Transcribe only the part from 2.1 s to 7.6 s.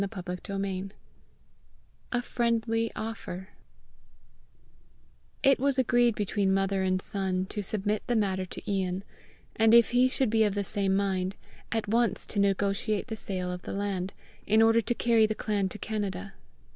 A FRIENDLY OFFER It was agreed between mother and son